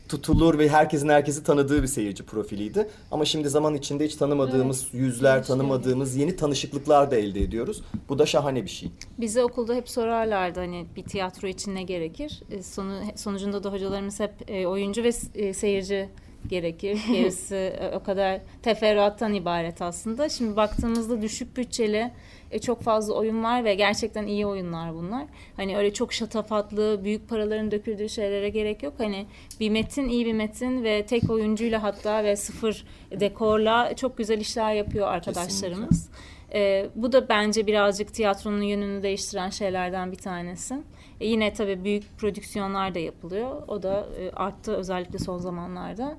tutulur 0.09 0.59
ve 0.59 0.69
herkesin 0.69 1.09
herkesi 1.09 1.45
tanıdığı 1.45 1.83
bir 1.83 1.87
seyirci 1.87 2.23
profiliydi. 2.23 2.89
Ama 3.11 3.25
şimdi 3.25 3.49
zaman 3.49 3.75
içinde 3.75 4.05
hiç 4.05 4.17
tanımadığımız 4.17 4.87
yüzler, 4.93 5.45
tanımadığımız 5.45 6.17
yeni 6.17 6.37
tanışıklıklar 6.37 7.11
da 7.11 7.17
elde 7.17 7.41
ediyoruz. 7.41 7.83
Bu 8.09 8.19
da 8.19 8.27
şahane 8.27 8.65
bir 8.65 8.71
şey. 8.71 8.91
Bize 9.19 9.45
okulda 9.45 9.75
hep 9.75 9.89
sorarlardı 9.89 10.61
hani 10.61 10.87
bir 10.97 11.03
tiyatro 11.03 11.49
için 11.49 11.75
ne 11.75 11.83
gerekir? 11.83 12.43
E, 12.51 12.63
Sonu, 12.63 13.01
sonucunda 13.17 13.65
da 13.65 13.73
hocalarımız 13.73 14.21
hep 14.21 14.51
e, 14.51 14.67
oyuncu 14.67 15.03
ve 15.03 15.13
e, 15.35 15.53
seyirci 15.55 16.09
gerekir. 16.51 16.99
Gerisi 17.13 17.55
e, 17.55 17.97
o 17.97 18.03
kadar 18.03 18.41
teferruattan 18.63 19.35
ibaret 19.35 19.83
aslında. 19.83 20.29
Şimdi 20.29 20.57
baktığımızda 20.57 21.23
düşük 21.23 21.57
bütçeli 21.57 22.11
e, 22.51 22.59
çok 22.59 22.83
fazla 22.83 23.15
oyun 23.15 23.45
var 23.45 23.65
ve 23.65 23.75
gerçekten 23.75 24.27
iyi 24.27 24.47
oyunlar 24.47 24.95
bunlar. 24.95 25.25
Hani 25.57 25.77
öyle 25.77 25.93
çok 25.93 26.13
şatafatlı, 26.13 27.01
büyük 27.05 27.29
paraların 27.29 27.71
döküldüğü 27.71 28.09
şeylere 28.09 28.49
gerek 28.49 28.83
yok. 28.83 28.95
Hani 28.99 29.27
bir 29.61 29.71
metin, 29.71 30.09
iyi 30.09 30.27
bir 30.27 30.33
metin 30.33 30.85
ve 30.85 31.07
tek 31.07 31.31
oyuncuyla 31.31 31.83
hatta 31.83 32.25
ve 32.25 32.37
sıfır 32.37 32.87
dekorla 33.11 33.97
çok 33.97 34.19
güzel 34.19 34.41
işler 34.41 34.75
yapıyor 34.75 35.09
arkadaşlarımız. 35.09 36.11
Ee, 36.53 36.87
bu 36.95 37.13
da 37.13 37.29
bence 37.29 37.67
birazcık 37.67 38.15
tiyatronun 38.15 38.63
yönünü 38.63 39.03
değiştiren 39.03 39.51
şeylerden 39.51 40.13
bir 40.13 40.17
tanesi. 40.17 40.75
E, 41.21 41.27
yine 41.27 41.53
tabii 41.53 41.85
büyük 41.85 42.19
prodüksiyonlar 42.19 42.95
da 42.95 42.99
yapılıyor. 42.99 43.63
O 43.69 43.83
da 43.83 44.07
e, 44.21 44.31
arttı 44.31 44.77
özellikle 44.77 45.19
son 45.19 45.39
zamanlarda. 45.39 46.19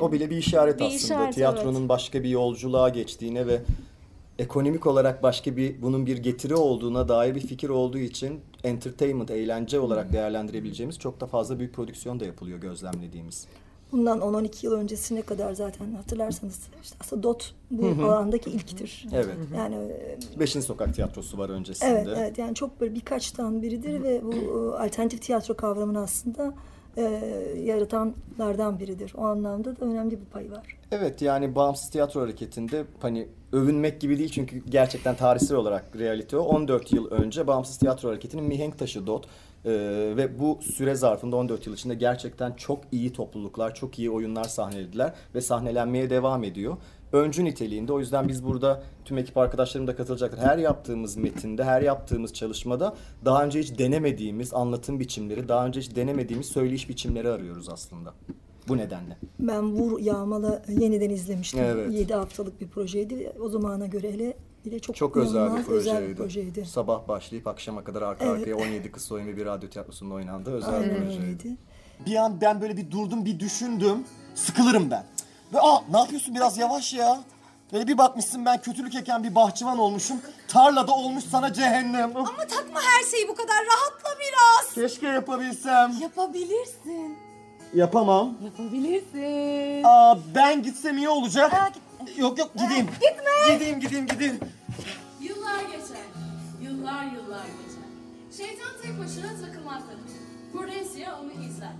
O 0.00 0.12
bile 0.12 0.30
bir 0.30 0.36
işaret 0.36 0.80
bir 0.80 0.84
aslında. 0.84 0.96
işaret, 0.96 1.34
Tiyatronun 1.34 1.80
evet. 1.80 1.88
başka 1.88 2.22
bir 2.22 2.28
yolculuğa 2.28 2.88
geçtiğine 2.88 3.46
ve 3.46 3.60
ekonomik 4.38 4.86
olarak 4.86 5.22
başka 5.22 5.56
bir 5.56 5.82
bunun 5.82 6.06
bir 6.06 6.18
getiri 6.18 6.54
olduğuna 6.54 7.08
dair 7.08 7.34
bir 7.34 7.40
fikir 7.40 7.68
olduğu 7.68 7.98
için 7.98 8.40
entertainment, 8.64 9.30
eğlence 9.30 9.80
olarak 9.80 10.12
değerlendirebileceğimiz 10.12 10.98
çok 10.98 11.20
da 11.20 11.26
fazla 11.26 11.58
büyük 11.58 11.74
prodüksiyon 11.74 12.20
da 12.20 12.24
yapılıyor 12.24 12.58
gözlemlediğimiz. 12.58 13.46
Bundan 13.92 14.18
10-12 14.18 14.66
yıl 14.66 14.72
öncesine 14.72 15.22
kadar 15.22 15.52
zaten 15.52 15.92
hatırlarsanız 15.92 16.60
işte 16.82 16.96
aslında 17.00 17.22
DOT 17.22 17.54
bu 17.70 18.04
alandaki 18.04 18.50
ilktir. 18.50 19.06
Evet. 19.12 19.36
Yani 19.56 19.74
e, 19.74 20.18
Beşinci 20.40 20.66
Sokak 20.66 20.94
Tiyatrosu 20.94 21.38
var 21.38 21.48
öncesinde. 21.48 21.90
evet 21.90 22.08
evet 22.18 22.38
yani 22.38 22.54
çok 22.54 22.80
böyle 22.80 22.94
birkaçtan 22.94 23.62
biridir 23.62 24.02
ve 24.02 24.22
bu 24.24 24.32
e, 24.32 24.82
alternatif 24.82 25.22
tiyatro 25.22 25.56
kavramını 25.56 26.00
aslında 26.00 26.54
e, 26.96 27.02
yaratanlardan 27.64 28.78
biridir. 28.78 29.12
O 29.16 29.24
anlamda 29.24 29.80
da 29.80 29.84
önemli 29.84 30.20
bir 30.20 30.26
payı 30.26 30.50
var. 30.50 30.78
Evet 30.92 31.22
yani 31.22 31.54
bağımsız 31.54 31.90
tiyatro 31.90 32.20
hareketinde 32.20 32.84
hani 33.00 33.28
övünmek 33.52 34.00
gibi 34.00 34.18
değil 34.18 34.30
çünkü 34.30 34.62
gerçekten 34.68 35.16
tarihsel 35.16 35.56
olarak 35.56 35.84
realite 35.98 36.36
o. 36.36 36.42
14 36.42 36.92
yıl 36.92 37.10
önce 37.10 37.46
bağımsız 37.46 37.78
tiyatro 37.78 38.08
hareketinin 38.08 38.44
mihenk 38.44 38.78
taşı 38.78 39.06
DOT. 39.06 39.26
Ee, 39.64 39.70
ve 40.16 40.38
bu 40.38 40.58
süre 40.62 40.94
zarfında 40.94 41.36
14 41.36 41.66
yıl 41.66 41.74
içinde 41.74 41.94
gerçekten 41.94 42.52
çok 42.52 42.80
iyi 42.92 43.12
topluluklar, 43.12 43.74
çok 43.74 43.98
iyi 43.98 44.10
oyunlar 44.10 44.44
sahnelediler 44.44 45.12
ve 45.34 45.40
sahnelenmeye 45.40 46.10
devam 46.10 46.44
ediyor. 46.44 46.76
Öncü 47.12 47.44
niteliğinde 47.44 47.92
o 47.92 47.98
yüzden 48.00 48.28
biz 48.28 48.44
burada 48.44 48.82
tüm 49.04 49.18
ekip 49.18 49.36
arkadaşlarım 49.36 49.86
da 49.86 49.96
katılacaktır. 49.96 50.38
Her 50.38 50.58
yaptığımız 50.58 51.16
metinde, 51.16 51.64
her 51.64 51.82
yaptığımız 51.82 52.32
çalışmada 52.34 52.94
daha 53.24 53.44
önce 53.44 53.60
hiç 53.60 53.78
denemediğimiz 53.78 54.54
anlatım 54.54 55.00
biçimleri, 55.00 55.48
daha 55.48 55.66
önce 55.66 55.80
hiç 55.80 55.96
denemediğimiz 55.96 56.46
söyleyiş 56.46 56.88
biçimleri 56.88 57.28
arıyoruz 57.28 57.68
aslında. 57.68 58.14
Bu 58.68 58.76
nedenle. 58.76 59.16
Ben 59.40 59.62
Vur 59.72 60.00
Yağmala 60.00 60.62
yeniden 60.68 61.10
izlemiştim. 61.10 61.60
Evet. 61.64 61.92
7 61.92 62.14
haftalık 62.14 62.60
bir 62.60 62.68
projeydi. 62.68 63.32
O 63.40 63.48
zamana 63.48 63.86
göre 63.86 64.12
hele 64.12 64.36
bile 64.64 64.78
çok, 64.78 64.96
Çok 64.96 65.16
özel 65.16 65.44
bir 65.56 65.62
projeydi. 65.64 65.72
özel 65.90 66.08
bir 66.08 66.14
projeydi. 66.16 66.64
Sabah 66.66 67.08
başlayıp 67.08 67.46
akşama 67.46 67.84
kadar 67.84 68.02
arka 68.02 68.24
Evet. 68.24 68.38
arkaya 68.38 68.54
17 68.56 68.92
kısa 68.92 69.14
oyun 69.14 69.26
ve 69.26 69.36
bir 69.36 69.46
radyo 69.46 69.68
tiyatrosunda 69.68 70.14
oynandı. 70.14 70.50
Özel 70.50 70.74
Aynen 70.74 70.90
bir 70.90 70.96
projeydi. 70.96 71.20
öyleydi. 71.22 71.56
Bir 72.06 72.16
an 72.16 72.40
ben 72.40 72.60
böyle 72.60 72.76
bir 72.76 72.90
durdum 72.90 73.24
bir 73.24 73.40
düşündüm. 73.40 73.96
Sıkılırım 74.34 74.90
ben. 74.90 75.04
Ve 75.52 75.60
aa 75.60 75.82
ne 75.90 75.98
yapıyorsun 75.98 76.34
biraz 76.34 76.58
yavaş 76.58 76.94
ya. 76.94 77.20
Böyle 77.72 77.86
bir 77.88 77.98
bakmışsın 77.98 78.44
ben 78.44 78.60
kötülük 78.62 78.94
eken 78.94 79.24
bir 79.24 79.34
bahçıvan 79.34 79.78
olmuşum. 79.78 80.20
Tarlada 80.48 80.92
olmuş 80.94 81.24
sana 81.24 81.52
cehennem. 81.52 82.16
Ama 82.16 82.46
takma 82.46 82.80
her 82.82 83.04
şeyi 83.10 83.28
bu 83.28 83.34
kadar 83.34 83.56
rahatla 83.66 84.10
biraz. 84.20 84.74
Keşke 84.74 85.06
yapabilsem. 85.08 85.92
Yapabilirsin. 86.00 87.18
Yapamam. 87.74 88.34
Yapabilirsin. 88.44 89.82
Aa 89.84 90.18
ben 90.34 90.62
gitsem 90.62 90.96
iyi 90.98 91.08
olacak. 91.08 91.54
Aa, 91.54 91.70
Yok 92.16 92.38
yok 92.38 92.50
gideyim. 92.54 92.86
Gitme. 92.86 93.54
Gideyim 93.54 93.80
gideyim 93.80 94.06
gideyim. 94.06 94.40
Yıllar 95.20 95.60
geçer. 95.60 96.06
Yıllar 96.62 97.04
yıllar 97.04 97.44
geçer. 97.44 97.82
Şeytan 98.36 98.68
tek 98.82 98.98
başına 99.00 99.46
takılmaktadır. 99.46 100.12
Prudensia 100.52 101.20
onu 101.20 101.32
izler. 101.32 101.72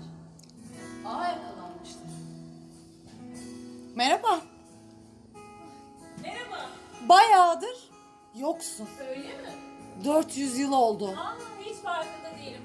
Ağa 1.06 1.26
yakalanmıştır. 1.28 2.21
Merhaba. 3.96 4.40
Merhaba. 6.22 6.70
Bayağıdır 7.08 7.90
yoksun. 8.38 8.88
Öyle 9.10 9.28
mi? 9.28 10.04
400 10.04 10.58
yıl 10.58 10.72
oldu. 10.72 11.08
Aa, 11.08 11.34
hiç 11.60 11.76
farkında 11.76 12.38
değilim. 12.38 12.60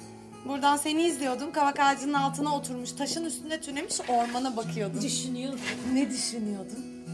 Buradan 0.45 0.77
seni 0.77 1.03
izliyordum. 1.03 1.51
Kavak 1.51 1.79
ağacının 1.79 2.13
altına 2.13 2.57
oturmuş. 2.57 2.91
Taşın 2.91 3.25
üstünde 3.25 3.61
tünemiş 3.61 3.99
ormana 4.09 4.57
bakıyordun. 4.57 5.01
Düşünüyordum. 5.01 5.59
Ne 5.93 6.09
düşünüyordun? 6.09 7.05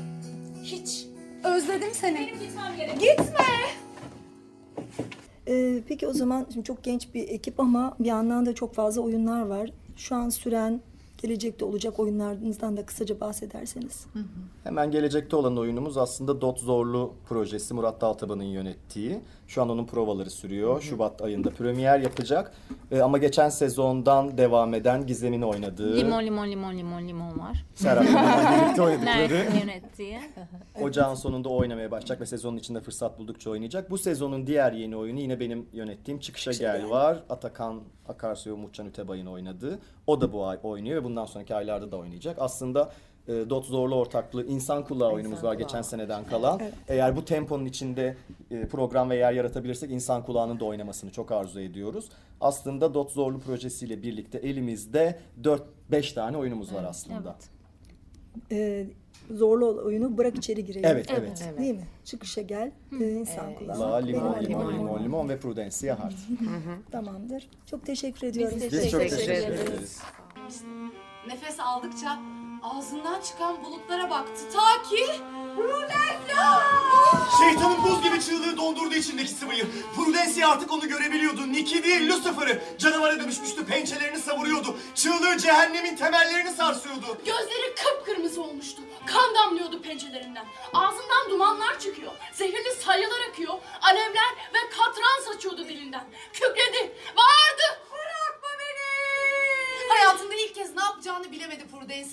Hiç. 0.63 1.05
Özledim 1.43 1.93
seni. 1.93 2.15
Benim 2.19 2.39
gitmem 2.39 2.77
gerek. 2.77 2.99
Gitme. 2.99 3.45
peki 5.87 6.07
o 6.07 6.13
zaman 6.13 6.47
şimdi 6.53 6.65
çok 6.65 6.83
genç 6.83 7.13
bir 7.13 7.29
ekip 7.29 7.59
ama 7.59 7.95
bir 7.99 8.05
yandan 8.05 8.45
da 8.45 8.55
çok 8.55 8.75
fazla 8.75 9.01
oyunlar 9.01 9.41
var. 9.41 9.69
Şu 9.97 10.15
an 10.15 10.29
süren 10.29 10.81
gelecekte 11.23 11.65
olacak 11.65 11.99
oyunlarınızdan 11.99 12.77
da 12.77 12.85
kısaca 12.85 13.19
bahsederseniz. 13.19 14.05
Hemen 14.63 14.91
gelecekte 14.91 15.35
olan 15.35 15.57
oyunumuz 15.57 15.97
aslında 15.97 16.41
Dot 16.41 16.59
Zorlu 16.59 17.13
projesi 17.29 17.73
Murat 17.73 18.01
Daltaban'ın 18.01 18.43
yönettiği. 18.43 19.21
Şu 19.47 19.61
an 19.61 19.69
onun 19.69 19.85
provaları 19.85 20.29
sürüyor. 20.29 20.81
Şubat 20.81 21.21
ayında 21.21 21.49
premier 21.49 21.99
yapacak. 21.99 22.53
Ee, 22.91 23.01
ama 23.01 23.17
geçen 23.17 23.49
sezondan 23.49 24.37
devam 24.37 24.73
eden 24.73 25.07
Gizem'in 25.07 25.41
oynadığı... 25.41 25.97
Limon 25.97 26.23
limon 26.25 26.47
limon 26.51 26.77
limon 26.77 27.07
limon 27.07 27.39
var. 27.39 27.65
Serap 27.75 28.05
Yılmaz'la 28.05 28.61
birlikte 28.63 28.81
oynadıkları. 28.81 29.17
Nerede 29.17 29.59
yönettiği. 29.59 30.19
Ocağın 30.81 31.15
sonunda 31.15 31.49
oynamaya 31.49 31.91
başlayacak 31.91 32.21
ve 32.21 32.25
sezonun 32.25 32.57
içinde 32.57 32.79
fırsat 32.79 33.19
buldukça 33.19 33.49
oynayacak. 33.49 33.91
Bu 33.91 33.97
sezonun 33.97 34.47
diğer 34.47 34.71
yeni 34.71 34.97
oyunu 34.97 35.19
yine 35.19 35.39
benim 35.39 35.67
yönettiğim 35.73 36.19
Çıkışa 36.19 36.51
Gel 36.51 36.89
var. 36.89 37.23
Atakan 37.29 37.81
Akarsu 38.07 38.49
ve 38.49 38.53
Umutcan 38.53 38.87
Ütebay'ın 38.87 39.25
oynadığı. 39.25 39.79
O 40.07 40.21
da 40.21 40.33
bu 40.33 40.45
ay 40.45 40.59
oynuyor 40.63 41.01
ve 41.01 41.03
bundan 41.03 41.25
sonraki 41.25 41.55
aylarda 41.55 41.91
da 41.91 41.97
oynayacak. 41.97 42.37
Aslında 42.39 42.91
e, 43.27 43.49
Dot 43.49 43.65
Zorlu 43.65 43.95
ortaklığı 43.95 44.45
insan 44.45 44.83
kulağı 44.83 45.11
oyunumuz 45.11 45.43
var 45.43 45.53
geçen 45.53 45.81
seneden 45.81 46.25
kalan. 46.25 46.59
Evet. 46.59 46.73
Eğer 46.87 47.15
bu 47.15 47.25
temponun 47.25 47.65
içinde 47.65 48.17
e, 48.51 48.67
program 48.67 49.09
ve 49.09 49.15
yer 49.15 49.33
yaratabilirsek 49.33 49.91
insan 49.91 50.25
kulağının 50.25 50.59
da 50.59 50.65
oynamasını 50.65 51.11
çok 51.11 51.31
arzu 51.31 51.59
ediyoruz. 51.59 52.09
Aslında 52.41 52.93
Dot 52.93 53.11
Zorlu 53.11 53.39
projesiyle 53.39 54.03
birlikte 54.03 54.37
elimizde 54.37 55.19
4-5 55.91 56.13
tane 56.13 56.37
oyunumuz 56.37 56.73
var 56.73 56.83
aslında. 56.83 57.35
Ee, 58.51 58.85
zorlu 59.31 59.85
oyunu 59.85 60.17
bırak 60.17 60.37
içeri 60.37 60.65
girelim. 60.65 60.89
Evet, 60.89 61.07
evet. 61.17 61.43
Evet. 61.47 61.59
Değil 61.59 61.75
mi? 61.75 61.87
Çıkışa 62.05 62.41
gel, 62.41 62.71
e, 63.01 63.09
insan 63.09 63.55
kulağı. 63.55 63.79
La, 63.79 63.95
limon, 63.95 64.43
limon, 64.43 64.65
adım. 64.65 64.73
limon, 64.73 65.03
limon 65.03 65.29
ve 65.29 65.39
Prudencia 65.39 65.99
Hart. 65.99 66.15
Tamamdır. 66.91 67.49
Çok 67.65 67.85
teşekkür 67.85 68.27
ediyorum. 68.27 68.57
Biz 68.61 68.91
çok 68.91 69.01
teşekkür 69.01 69.31
ederiz. 69.31 70.01
Nefes 71.27 71.59
aldıkça 71.59 72.19
ağzından 72.63 73.21
çıkan 73.21 73.63
bulutlara 73.63 74.09
baktı. 74.09 74.41
Ta 74.53 74.89
ki... 74.89 75.05
Rudolf'la! 75.57 76.63
Şeytanın 77.39 77.83
buz 77.83 78.03
gibi 78.03 78.21
çığlığı 78.21 78.57
dondurdu 78.57 78.95
içindeki 78.95 79.31
sıvıyı. 79.31 79.65
Prudensia 79.95 80.49
artık 80.49 80.71
onu 80.71 80.87
görebiliyordu. 80.87 81.51
Nicky 81.51 81.83
değil 81.83 82.09
Lucifer'ı. 82.09 82.63
Canavara 82.77 83.19
dönüşmüştü, 83.19 83.65
pençelerini 83.65 84.19
savuruyordu. 84.19 84.77
Çığlığı 84.95 85.37
cehennemin 85.37 85.95
temellerini 85.95 86.51
sarsıyordu. 86.51 87.17
Gözleri 87.25 87.75
kıpkırmızı 87.75 88.41
olmuştu. 88.43 88.81
Kan 89.05 89.35
damlıyordu 89.35 89.81
pençelerinden. 89.81 90.45
Ağzından 90.73 91.29
dumanlar 91.29 91.79
çıkıyor. 91.79 92.11
Zehirli 92.33 92.71
salyalar 92.85 93.21
akıyor. 93.29 93.53
Alevler 93.81 94.31
ve 94.53 94.69
katran 94.69 95.12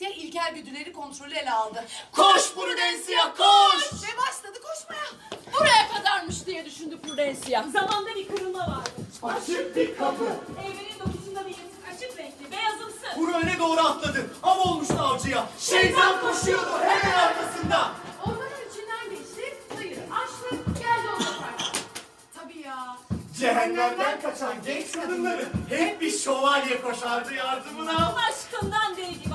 Prudensia. 0.00 0.22
İlkel 0.24 0.54
güdüleri 0.54 0.92
kontrolü 0.92 1.34
ele 1.34 1.50
aldı. 1.52 1.84
Koş 2.12 2.54
Prudensia, 2.54 3.34
koş! 3.34 3.92
Ve 3.92 4.18
başladı 4.18 4.58
koşmaya. 4.62 5.04
Buraya 5.52 5.88
kadarmış 5.94 6.46
diye 6.46 6.64
düşündü 6.64 6.98
Prudensia. 7.02 7.62
Zamanda 7.72 8.14
bir 8.14 8.28
kırılma 8.28 8.58
vardı. 8.58 8.90
Açık 9.22 9.76
bir 9.76 9.96
kapı. 9.96 10.24
Evrenin 10.60 10.98
dokusunda 10.98 11.40
bir 11.44 11.50
yırtık 11.50 11.88
açık 11.94 12.18
renkli, 12.18 12.52
beyazımsı. 12.52 13.14
Kuru 13.14 13.32
öne 13.32 13.58
doğru 13.58 13.80
atladı. 13.80 14.30
Av 14.42 14.58
olmuştu 14.58 14.94
avcıya. 15.00 15.46
Şeytan 15.58 16.20
koşuyordu 16.20 16.78
hemen 16.80 17.18
arkasında. 17.18 17.90
Ormanın 18.26 18.70
içinden 18.70 19.10
geçti. 19.10 19.58
Hayır 19.76 19.98
açtı. 19.98 20.56
Geldi 20.78 21.08
o 21.16 21.22
sefer. 21.22 21.72
Tabii 22.34 22.58
ya. 22.58 22.96
Cehennemden 23.38 24.20
kaçan 24.22 24.54
genç 24.66 24.92
kadınları 24.92 25.48
hep 25.68 26.00
bir 26.00 26.18
şövalye 26.18 26.82
koşardı 26.82 27.34
yardımına. 27.34 28.14
Aşkından 28.30 28.96
deli 28.96 29.29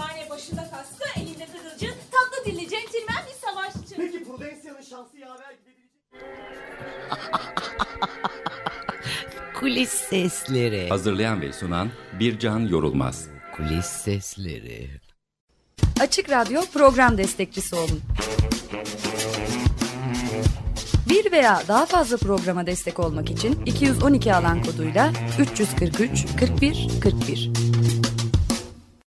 Kulis 9.66 9.90
sesleri. 9.90 10.90
Hazırlayan 10.90 11.42
ve 11.42 11.54
sunan 11.54 11.90
Bircan 12.20 12.60
Yorulmaz. 12.60 13.28
Kulis 13.56 13.86
sesleri. 13.86 14.90
Açık 16.00 16.30
Radyo 16.30 16.62
program 16.74 17.18
destekçisi 17.18 17.76
olun. 17.76 18.02
Bir 21.10 21.32
veya 21.32 21.62
daha 21.68 21.86
fazla 21.86 22.18
programa 22.18 22.68
destek 22.68 23.00
olmak 23.00 23.32
için 23.32 23.66
212 23.66 24.36
alan 24.36 24.64
koduyla 24.64 25.12
343 25.40 26.26
41 26.40 26.88
41. 27.04 27.52